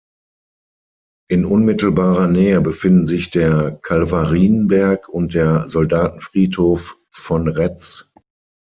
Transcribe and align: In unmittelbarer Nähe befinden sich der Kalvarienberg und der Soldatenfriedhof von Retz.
In 1.29 1.45
unmittelbarer 1.45 2.25
Nähe 2.27 2.59
befinden 2.61 3.05
sich 3.05 3.29
der 3.29 3.77
Kalvarienberg 3.83 5.07
und 5.07 5.35
der 5.35 5.69
Soldatenfriedhof 5.69 6.97
von 7.11 7.47
Retz. 7.47 8.11